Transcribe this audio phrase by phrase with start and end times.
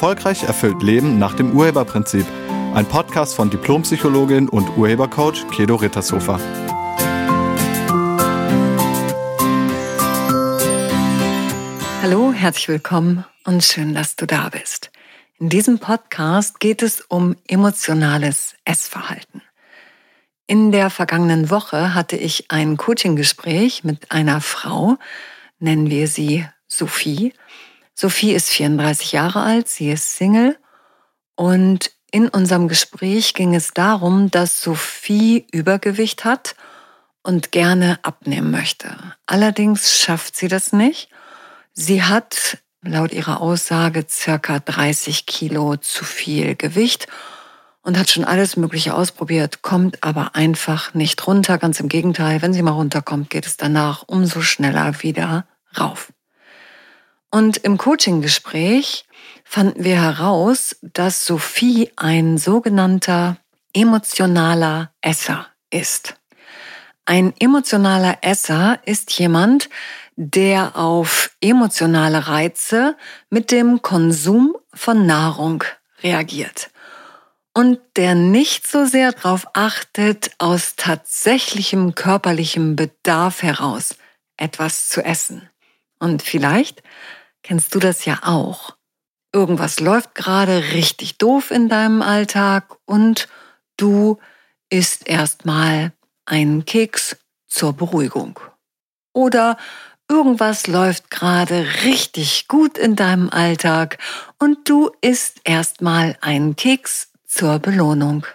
[0.00, 2.24] Erfolgreich erfüllt Leben nach dem Urheberprinzip.
[2.72, 6.40] Ein Podcast von Diplompsychologin und Urhebercoach Kedo Rittershofer.
[12.00, 14.90] Hallo, herzlich willkommen und schön, dass du da bist.
[15.38, 19.42] In diesem Podcast geht es um emotionales Essverhalten.
[20.46, 24.96] In der vergangenen Woche hatte ich ein Coaching-Gespräch mit einer Frau,
[25.58, 27.34] nennen wir sie Sophie.
[28.00, 30.56] Sophie ist 34 Jahre alt, sie ist Single
[31.36, 36.56] und in unserem Gespräch ging es darum, dass Sophie Übergewicht hat
[37.22, 38.96] und gerne abnehmen möchte.
[39.26, 41.10] Allerdings schafft sie das nicht.
[41.74, 47.06] Sie hat laut ihrer Aussage circa 30 Kilo zu viel Gewicht
[47.82, 51.58] und hat schon alles Mögliche ausprobiert, kommt aber einfach nicht runter.
[51.58, 55.44] Ganz im Gegenteil, wenn sie mal runterkommt, geht es danach umso schneller wieder
[55.78, 56.10] rauf.
[57.30, 59.04] Und im Coaching-Gespräch
[59.44, 63.36] fanden wir heraus, dass Sophie ein sogenannter
[63.72, 66.16] emotionaler Esser ist.
[67.04, 69.68] Ein emotionaler Esser ist jemand,
[70.16, 72.96] der auf emotionale Reize
[73.30, 75.64] mit dem Konsum von Nahrung
[76.02, 76.70] reagiert
[77.54, 83.96] und der nicht so sehr darauf achtet, aus tatsächlichem körperlichem Bedarf heraus
[84.36, 85.48] etwas zu essen.
[85.98, 86.82] Und vielleicht
[87.42, 88.76] kennst du das ja auch.
[89.32, 93.28] Irgendwas läuft gerade richtig doof in deinem Alltag und
[93.76, 94.18] du
[94.70, 95.92] isst erstmal
[96.24, 97.16] einen Keks
[97.46, 98.40] zur Beruhigung.
[99.12, 99.56] Oder
[100.08, 103.98] irgendwas läuft gerade richtig gut in deinem Alltag
[104.38, 108.26] und du isst erstmal einen Keks zur Belohnung.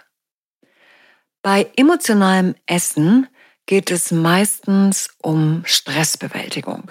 [1.42, 3.28] Bei emotionalem Essen
[3.66, 6.90] geht es meistens um Stressbewältigung.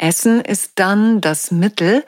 [0.00, 2.04] Essen ist dann das Mittel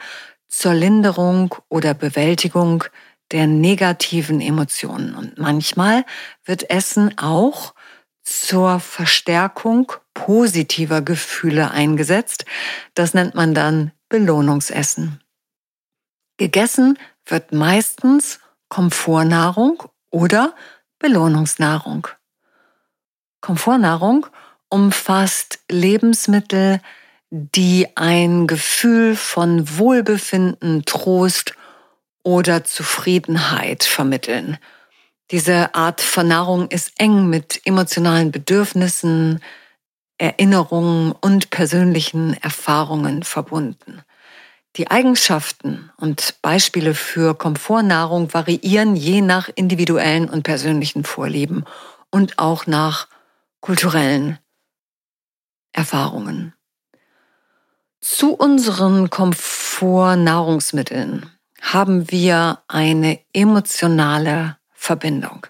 [0.49, 2.85] zur Linderung oder Bewältigung
[3.33, 5.15] der negativen Emotionen.
[5.15, 6.05] Und manchmal
[6.45, 7.75] wird Essen auch
[8.23, 12.45] zur Verstärkung positiver Gefühle eingesetzt.
[12.95, 15.21] Das nennt man dann Belohnungsessen.
[16.37, 18.39] Gegessen wird meistens
[18.69, 20.55] Komfortnahrung oder
[20.99, 22.09] Belohnungsnahrung.
[23.41, 24.27] Komfortnahrung
[24.69, 26.81] umfasst Lebensmittel,
[27.35, 31.55] die ein Gefühl von Wohlbefinden, Trost
[32.23, 34.59] oder Zufriedenheit vermitteln.
[35.31, 39.41] Diese Art von Nahrung ist eng mit emotionalen Bedürfnissen,
[40.19, 44.03] Erinnerungen und persönlichen Erfahrungen verbunden.
[44.77, 51.65] Die Eigenschaften und Beispiele für Komfortnahrung variieren je nach individuellen und persönlichen Vorlieben
[52.11, 53.09] und auch nach
[53.61, 54.39] kulturellen
[55.73, 56.53] Erfahrungen.
[58.05, 61.31] Zu unseren Komfortnahrungsmitteln
[61.61, 65.47] haben wir eine emotionale Verbindung.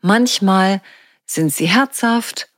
[0.00, 0.82] Manchmal
[1.26, 2.48] sind sie herzhaft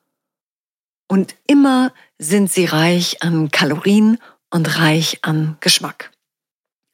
[1.08, 4.18] und immer sind sie reich an Kalorien
[4.50, 6.10] und reich an Geschmack.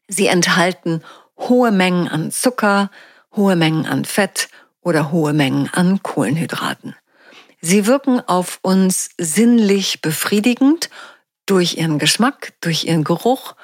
[0.07, 1.03] Sie enthalten
[1.39, 2.93] hohe Mengen an Zucker,
[3.35, 4.49] hohe Mengen an Fett
[4.81, 6.95] oder hohe Mengen an Kohlenhydraten.
[7.61, 10.89] Sie wirken auf uns sinnlich befriedigend
[11.49, 13.55] durch ihren Geschmack, durch ihren Geruch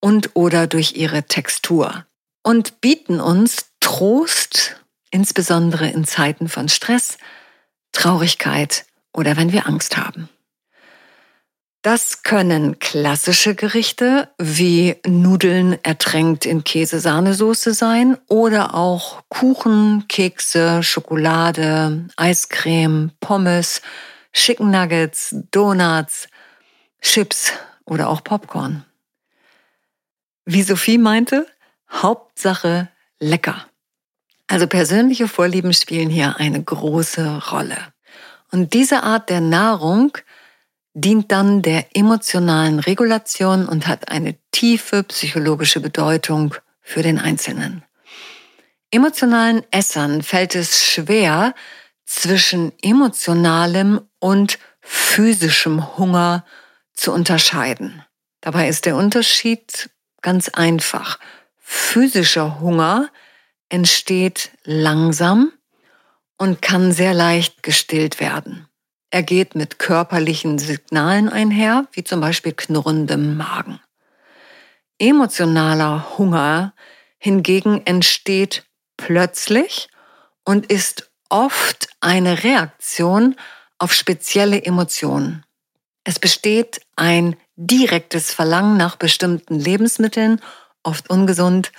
[0.00, 2.06] und oder durch ihre Textur
[2.42, 4.76] und bieten uns Trost,
[5.10, 7.18] insbesondere in Zeiten von Stress,
[7.92, 10.28] Traurigkeit oder wenn wir Angst haben.
[11.82, 22.06] Das können klassische Gerichte wie Nudeln ertränkt in Käsesahnesoße sein oder auch Kuchen, Kekse, Schokolade,
[22.16, 23.80] Eiscreme, Pommes,
[24.34, 26.28] Chicken Nuggets, Donuts,
[27.00, 27.52] Chips
[27.84, 28.84] oder auch Popcorn.
[30.44, 31.46] Wie Sophie meinte,
[31.90, 32.88] Hauptsache
[33.18, 33.66] lecker.
[34.46, 37.78] Also persönliche Vorlieben spielen hier eine große Rolle.
[38.50, 40.18] Und diese Art der Nahrung
[40.92, 47.84] dient dann der emotionalen Regulation und hat eine tiefe psychologische Bedeutung für den Einzelnen.
[48.90, 51.54] Emotionalen Essern fällt es schwer,
[52.10, 56.44] zwischen emotionalem und physischem Hunger
[57.00, 58.04] zu unterscheiden.
[58.42, 59.88] Dabei ist der Unterschied
[60.20, 61.18] ganz einfach.
[61.56, 63.08] Physischer Hunger
[63.70, 65.50] entsteht langsam
[66.36, 68.68] und kann sehr leicht gestillt werden.
[69.10, 73.80] Er geht mit körperlichen Signalen einher, wie zum Beispiel knurrendem Magen.
[74.98, 76.74] Emotionaler Hunger
[77.16, 78.64] hingegen entsteht
[78.98, 79.88] plötzlich
[80.44, 83.36] und ist oft eine Reaktion
[83.78, 85.46] auf spezielle Emotionen.
[86.04, 90.40] Es besteht ein direktes Verlangen nach bestimmten Lebensmitteln
[90.82, 91.72] oft ungesund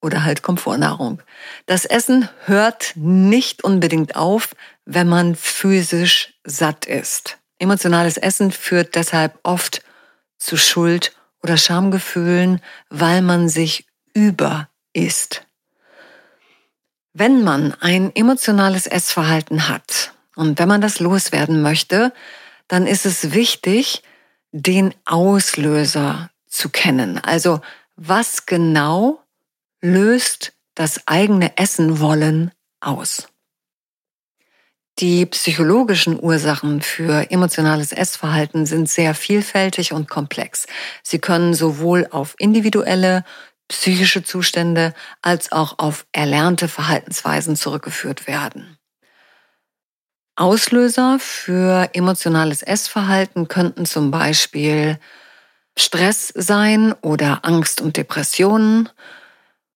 [0.00, 1.20] oder halt Komfortnahrung.
[1.66, 7.38] Das Essen hört nicht unbedingt auf, wenn man physisch satt ist.
[7.58, 9.82] Emotionales Essen führt deshalb oft
[10.38, 11.12] zu Schuld
[11.42, 15.42] oder Schamgefühlen, weil man sich über isst.
[17.12, 22.12] Wenn man ein emotionales Essverhalten hat und wenn man das loswerden möchte,
[22.68, 24.02] dann ist es wichtig,
[24.52, 27.18] den Auslöser zu kennen.
[27.18, 27.60] Also
[27.96, 29.20] was genau
[29.80, 33.28] löst das eigene Essen wollen aus?
[35.00, 40.66] Die psychologischen Ursachen für emotionales Essverhalten sind sehr vielfältig und komplex.
[41.04, 43.24] Sie können sowohl auf individuelle
[43.68, 48.77] psychische Zustände als auch auf erlernte Verhaltensweisen zurückgeführt werden.
[50.38, 54.98] Auslöser für emotionales Essverhalten könnten zum Beispiel
[55.76, 58.88] Stress sein oder Angst und Depressionen,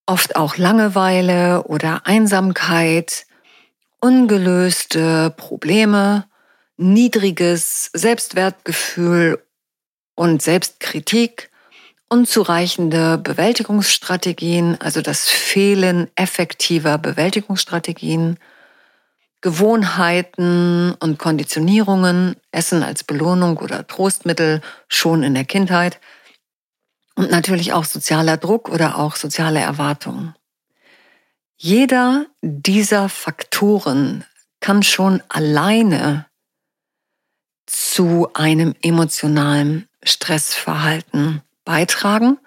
[0.07, 3.27] oft auch Langeweile oder Einsamkeit,
[4.01, 6.27] ungelöste Probleme,
[6.77, 9.43] niedriges Selbstwertgefühl
[10.15, 11.51] und Selbstkritik,
[12.09, 18.39] unzureichende Bewältigungsstrategien, also das Fehlen effektiver Bewältigungsstrategien,
[19.43, 26.01] Gewohnheiten und Konditionierungen, Essen als Belohnung oder Trostmittel schon in der Kindheit
[27.17, 30.35] und natürlich auch sozialer Druck oder auch soziale Erwartungen.
[31.57, 34.25] Jeder dieser Faktoren
[34.61, 36.27] kann schon alleine
[37.67, 42.39] zu einem emotionalen Stressverhalten beitragen,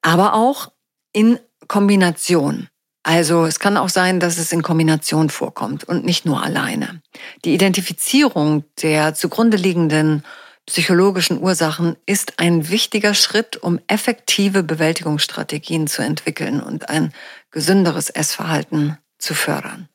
[0.00, 0.72] aber auch
[1.12, 1.38] in
[1.68, 2.68] Kombination.
[3.04, 7.02] Also es kann auch sein, dass es in Kombination vorkommt und nicht nur alleine.
[7.44, 10.24] Die Identifizierung der zugrunde liegenden
[10.64, 17.12] psychologischen Ursachen ist ein wichtiger Schritt, um effektive Bewältigungsstrategien zu entwickeln und ein
[17.50, 19.90] gesünderes Essverhalten zu fördern.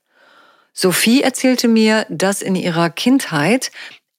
[0.72, 3.72] Sophie erzählte mir, dass in ihrer Kindheit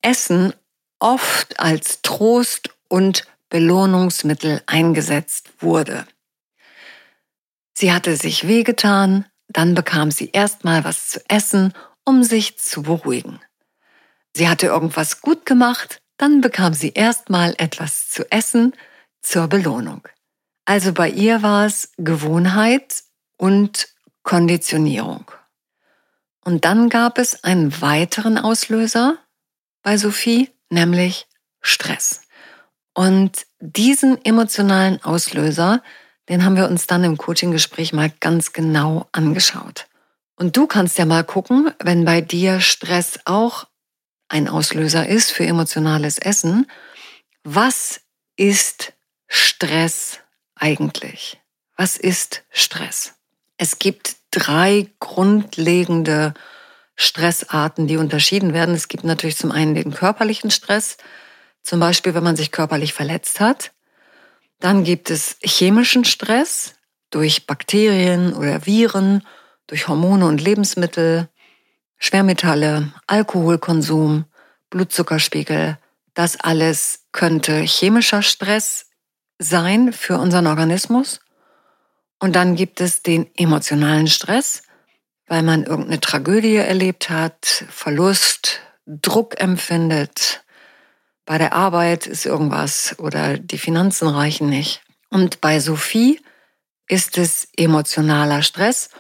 [0.03, 0.53] Essen
[0.99, 6.07] oft als Trost und Belohnungsmittel eingesetzt wurde.
[7.81, 11.73] Sie hatte sich wehgetan, dann bekam sie erstmal was zu essen,
[12.05, 13.41] um sich zu beruhigen.
[14.37, 18.75] Sie hatte irgendwas gut gemacht, dann bekam sie erstmal etwas zu essen
[19.23, 20.07] zur Belohnung.
[20.67, 23.03] Also bei ihr war es Gewohnheit
[23.39, 23.89] und
[24.25, 25.31] Konditionierung.
[26.45, 29.17] Und dann gab es einen weiteren Auslöser
[29.83, 31.29] bei Sophie, nämlich
[31.63, 32.21] Stress.
[32.93, 35.83] Und diesen emotionalen Auslöser,
[36.31, 39.87] den haben wir uns dann im Coaching-Gespräch mal ganz genau angeschaut.
[40.37, 43.67] Und du kannst ja mal gucken, wenn bei dir Stress auch
[44.29, 46.71] ein Auslöser ist für emotionales Essen.
[47.43, 48.01] Was
[48.37, 48.93] ist
[49.27, 50.21] Stress
[50.55, 51.41] eigentlich?
[51.77, 53.15] Was ist Stress?
[53.57, 56.33] Es gibt drei grundlegende
[56.95, 58.75] Stressarten, die unterschieden werden.
[58.75, 60.97] Es gibt natürlich zum einen den körperlichen Stress,
[61.63, 63.73] zum Beispiel wenn man sich körperlich verletzt hat.
[64.61, 66.75] Dann gibt es chemischen Stress
[67.11, 69.27] durch Bakterien oder Viren,
[69.67, 71.29] durch Hormone und Lebensmittel.
[71.99, 74.25] Schwermetalle, Alkoholkonsum,
[74.71, 75.77] Blutzuckerspiegel,
[76.15, 78.87] das alles könnte chemischer Stress
[79.39, 81.21] sein für unseren Organismus.
[82.19, 84.63] Und dann gibt es den emotionalen Stress,
[85.27, 90.43] weil man irgendeine Tragödie erlebt hat, Verlust, Druck empfindet,
[91.31, 94.83] bei der Arbeit ist irgendwas oder die Finanzen reichen nicht.
[95.11, 96.21] Und bei Sophie
[96.89, 98.91] ist es emotionaler Stress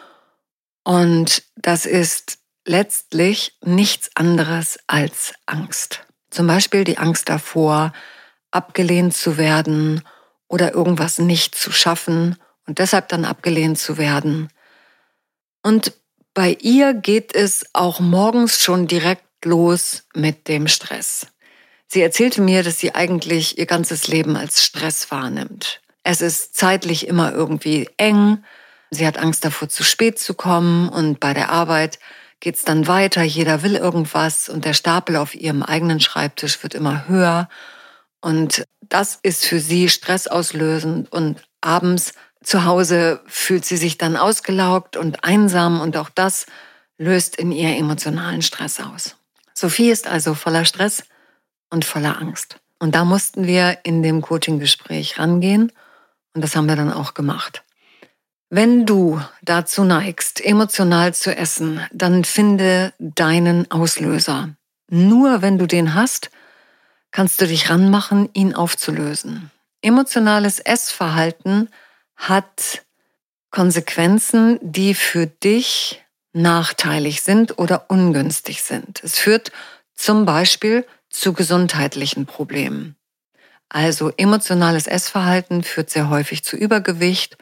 [0.84, 6.06] und das ist letztlich nichts anderes als Angst.
[6.30, 7.92] Zum Beispiel die Angst davor,
[8.52, 10.02] abgelehnt zu werden
[10.46, 14.50] oder irgendwas nicht zu schaffen und deshalb dann abgelehnt zu werden.
[15.64, 15.94] Und
[16.32, 21.26] bei ihr geht es auch morgens schon direkt los mit dem Stress.
[21.92, 25.80] Sie erzählte mir, dass sie eigentlich ihr ganzes Leben als Stress wahrnimmt.
[26.04, 28.44] Es ist zeitlich immer irgendwie eng.
[28.90, 31.98] Sie hat Angst davor, zu spät zu kommen und bei der Arbeit
[32.38, 37.08] geht's dann weiter, jeder will irgendwas und der Stapel auf ihrem eigenen Schreibtisch wird immer
[37.08, 37.48] höher.
[38.20, 44.96] Und das ist für sie stressauslösend und abends zu Hause fühlt sie sich dann ausgelaugt
[44.96, 46.46] und einsam und auch das
[46.98, 49.16] löst in ihr emotionalen Stress aus.
[49.54, 51.02] Sophie ist also voller Stress
[51.70, 52.58] und voller Angst.
[52.78, 55.72] Und da mussten wir in dem Coaching-Gespräch rangehen
[56.34, 57.62] und das haben wir dann auch gemacht.
[58.48, 64.50] Wenn du dazu neigst, emotional zu essen, dann finde deinen Auslöser.
[64.90, 66.30] Nur wenn du den hast,
[67.12, 69.50] kannst du dich ranmachen, ihn aufzulösen.
[69.82, 71.68] Emotionales Essverhalten
[72.16, 72.82] hat
[73.50, 79.02] Konsequenzen, die für dich nachteilig sind oder ungünstig sind.
[79.02, 79.52] Es führt
[79.94, 82.96] zum Beispiel zu gesundheitlichen Problemen.
[83.68, 87.36] Also emotionales Essverhalten führt sehr häufig zu Übergewicht,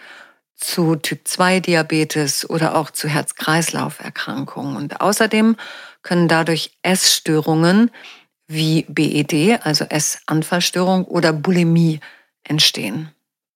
[0.57, 4.77] zu Typ-2-Diabetes oder auch zu Herz-Kreislauf-Erkrankungen.
[4.77, 5.57] Und außerdem
[6.03, 7.91] können dadurch Essstörungen
[8.49, 12.01] wie BED, also Essanfallstörung oder Bulimie
[12.43, 13.11] entstehen.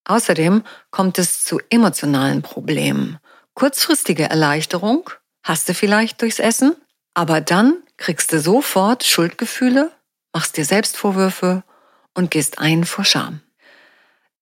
[0.05, 3.19] Außerdem kommt es zu emotionalen Problemen.
[3.55, 5.11] Kurzfristige Erleichterung
[5.43, 6.75] hast du vielleicht durchs Essen,
[7.15, 9.91] aber dann kriegst du sofort Schuldgefühle,
[10.33, 11.63] machst dir Selbstvorwürfe
[12.15, 13.41] und gehst ein vor Scham.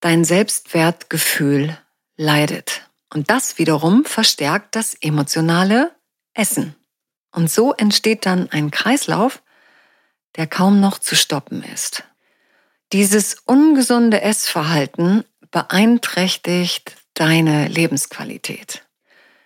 [0.00, 1.76] Dein Selbstwertgefühl
[2.16, 2.88] leidet.
[3.12, 5.90] Und das wiederum verstärkt das emotionale
[6.34, 6.76] Essen.
[7.32, 9.42] Und so entsteht dann ein Kreislauf,
[10.36, 12.04] der kaum noch zu stoppen ist.
[12.92, 18.84] Dieses ungesunde Essverhalten beeinträchtigt deine Lebensqualität.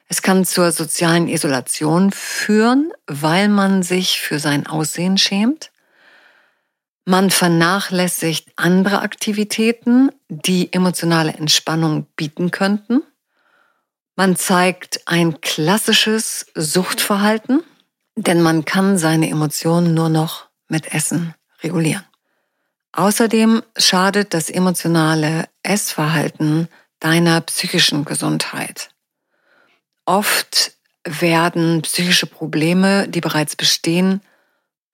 [0.09, 5.71] Es kann zur sozialen Isolation führen, weil man sich für sein Aussehen schämt.
[7.05, 13.03] Man vernachlässigt andere Aktivitäten, die emotionale Entspannung bieten könnten.
[14.17, 17.63] Man zeigt ein klassisches Suchtverhalten,
[18.17, 22.05] denn man kann seine Emotionen nur noch mit Essen regulieren.
[22.93, 26.69] Außerdem schadet das emotionale Essverhalten
[27.01, 28.91] deiner psychischen Gesundheit.
[30.07, 34.23] Oft werden psychische Probleme, die bereits bestehen,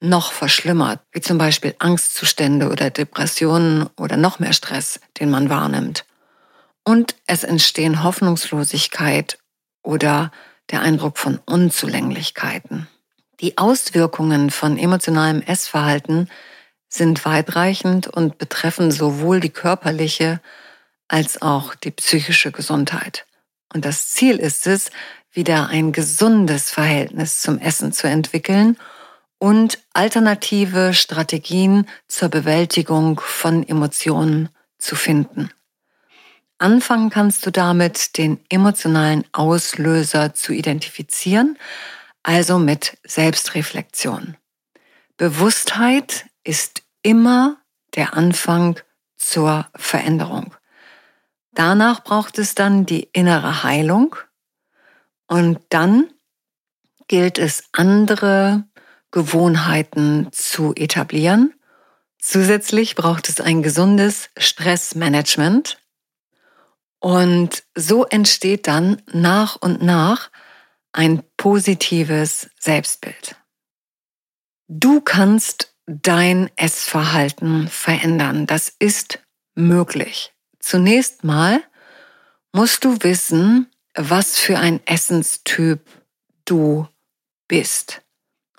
[0.00, 6.04] noch verschlimmert, wie zum Beispiel Angstzustände oder Depressionen oder noch mehr Stress, den man wahrnimmt.
[6.84, 9.38] Und es entstehen Hoffnungslosigkeit
[9.82, 10.32] oder
[10.70, 12.88] der Eindruck von Unzulänglichkeiten.
[13.40, 16.30] Die Auswirkungen von emotionalem Essverhalten
[16.88, 20.40] sind weitreichend und betreffen sowohl die körperliche
[21.08, 23.26] als auch die psychische Gesundheit.
[23.72, 24.90] Und das Ziel ist es,
[25.32, 28.76] wieder ein gesundes Verhältnis zum Essen zu entwickeln
[29.40, 35.50] und alternative Strategien zur Bewältigung von Emotionen zu finden.
[36.58, 41.58] Anfangen kannst du damit, den emotionalen Auslöser zu identifizieren,
[42.22, 44.36] also mit Selbstreflexion.
[45.16, 47.56] Bewusstheit ist immer
[47.94, 48.78] der Anfang
[49.16, 50.54] zur Veränderung.
[51.52, 54.16] Danach braucht es dann die innere Heilung
[55.26, 56.10] und dann
[57.08, 58.64] gilt es, andere
[59.10, 61.54] Gewohnheiten zu etablieren.
[62.18, 65.78] Zusätzlich braucht es ein gesundes Stressmanagement.
[67.00, 70.30] Und so entsteht dann nach und nach
[70.92, 73.36] ein positives Selbstbild.
[74.68, 78.46] Du kannst dein Essverhalten verändern.
[78.46, 79.20] Das ist
[79.54, 80.32] möglich.
[80.60, 81.62] Zunächst mal
[82.52, 85.80] musst du wissen, was für ein Essenstyp
[86.44, 86.86] du
[87.48, 88.02] bist.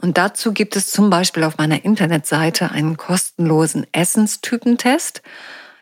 [0.02, 5.22] Und dazu gibt es zum Beispiel auf meiner Internetseite einen kostenlosen Essenstypentest.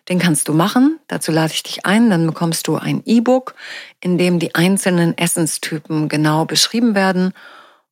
[0.09, 0.99] Den kannst du machen.
[1.07, 2.09] Dazu lade ich dich ein.
[2.09, 3.55] Dann bekommst du ein E-Book,
[4.01, 7.33] in dem die einzelnen Essenstypen genau beschrieben werden.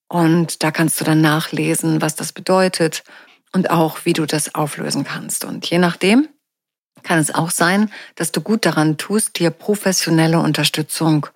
[0.10, 3.04] Und da kannst du dann nachlesen, was das bedeutet
[3.54, 5.46] und auch, wie du das auflösen kannst.
[5.46, 6.28] Und je nachdem
[7.04, 11.28] kann es auch sein, dass du gut daran tust, dir professionelle Unterstützung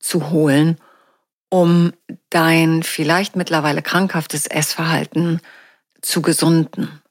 [0.00, 0.78] zu holen,
[1.50, 1.92] um
[2.30, 5.40] dein vielleicht mittlerweile krankhaftes Essverhalten
[6.00, 7.02] zu gesunden.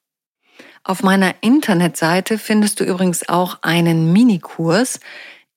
[0.83, 4.99] Auf meiner Internetseite findest du übrigens auch einen Minikurs,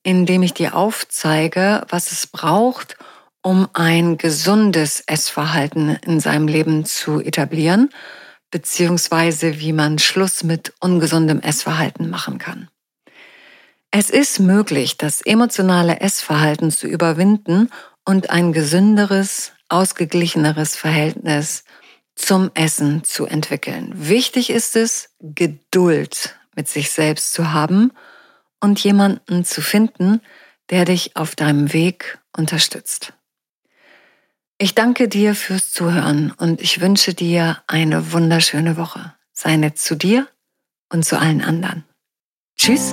[0.02, 2.96] in dem ich dir aufzeige, was es braucht,
[3.40, 7.90] um ein gesundes Essverhalten in seinem Leben zu etablieren,
[8.50, 12.68] beziehungsweise wie man Schluss mit ungesundem Essverhalten machen kann.
[13.90, 17.68] Es ist möglich, das emotionale Essverhalten zu überwinden
[18.04, 21.64] und ein gesünderes, ausgeglicheneres Verhältnis
[22.14, 23.92] zum Essen zu entwickeln.
[23.94, 27.92] Wichtig ist es, Geduld mit sich selbst zu haben
[28.60, 30.20] und jemanden zu finden,
[30.70, 33.14] der dich auf deinem Weg unterstützt.
[34.58, 39.14] Ich danke dir fürs Zuhören und ich wünsche dir eine wunderschöne Woche.
[39.32, 40.28] Sei nett zu dir
[40.88, 41.84] und zu allen anderen.
[42.56, 42.92] Tschüss.